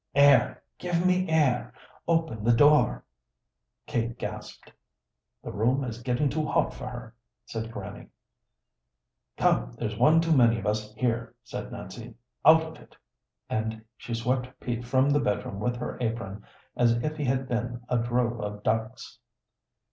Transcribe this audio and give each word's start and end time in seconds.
"Air! 0.15 0.63
Give 0.79 1.05
me 1.05 1.29
air! 1.29 1.71
open 2.07 2.43
the 2.43 2.53
door!" 2.55 3.03
Kate 3.85 4.17
gasped. 4.17 4.73
"The 5.43 5.51
room 5.51 5.83
is 5.83 6.01
getting 6.01 6.27
too 6.27 6.43
hot 6.43 6.73
for 6.73 6.87
her," 6.87 7.13
said 7.45 7.71
Grannie. 7.71 8.07
"Come, 9.37 9.73
there's 9.77 9.99
one 9.99 10.19
too 10.19 10.35
many 10.35 10.57
of 10.57 10.65
us 10.65 10.91
here," 10.95 11.35
said 11.43 11.71
Nancy. 11.71 12.15
"Out 12.43 12.63
of 12.63 12.77
it," 12.79 12.97
and 13.47 13.85
she 13.95 14.15
swept 14.15 14.59
Pete 14.59 14.85
from 14.85 15.11
the 15.11 15.19
bedroom 15.19 15.59
with 15.59 15.75
her 15.75 15.99
apron 16.01 16.45
as 16.75 16.93
if 17.03 17.15
he 17.17 17.25
had 17.25 17.47
been 17.47 17.81
a 17.87 17.99
drove 17.99 18.41
of 18.41 18.63
ducks. 18.63 19.19